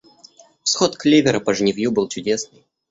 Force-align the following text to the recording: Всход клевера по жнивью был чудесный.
Всход 0.63 0.97
клевера 0.97 1.39
по 1.39 1.53
жнивью 1.53 1.91
был 1.91 2.07
чудесный. 2.09 2.65